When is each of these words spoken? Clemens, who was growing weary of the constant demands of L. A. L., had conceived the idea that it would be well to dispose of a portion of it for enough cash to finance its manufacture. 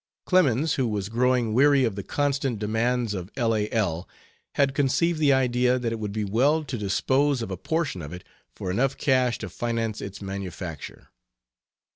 Clemens, 0.25 0.73
who 0.73 0.87
was 0.87 1.09
growing 1.09 1.53
weary 1.53 1.83
of 1.83 1.93
the 1.95 2.01
constant 2.01 2.57
demands 2.57 3.13
of 3.13 3.29
L. 3.37 3.53
A. 3.55 3.69
L., 3.69 4.09
had 4.55 4.73
conceived 4.73 5.19
the 5.19 5.31
idea 5.31 5.77
that 5.77 5.91
it 5.91 5.99
would 5.99 6.11
be 6.11 6.25
well 6.25 6.63
to 6.63 6.75
dispose 6.75 7.43
of 7.43 7.51
a 7.51 7.55
portion 7.55 8.01
of 8.01 8.11
it 8.11 8.23
for 8.55 8.71
enough 8.71 8.97
cash 8.97 9.37
to 9.37 9.47
finance 9.49 10.01
its 10.01 10.19
manufacture. 10.19 11.09